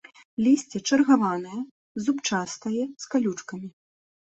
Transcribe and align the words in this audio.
Лісце 0.45 0.79
чаргаванае, 0.87 1.59
зубчастае, 2.07 2.83
з 3.07 3.15
калючкамі. 3.15 3.73